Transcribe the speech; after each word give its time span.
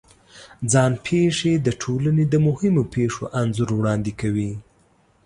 ځان 0.71 0.91
پېښې 1.05 1.53
د 1.65 1.67
ټولنې 1.81 2.25
د 2.29 2.35
مهمو 2.47 2.83
پېښو 2.95 3.23
انځور 3.41 3.69
وړاندې 3.75 4.11
کوي. 4.21 4.51